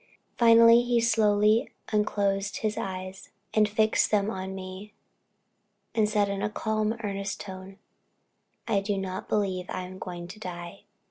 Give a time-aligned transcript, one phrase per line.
[0.35, 4.93] Finally, he slowly unclosed his eyes, and fixing them on me,
[6.07, 7.77] said in a calm, earnest tone,
[8.67, 10.85] "I do not believe I am going to die.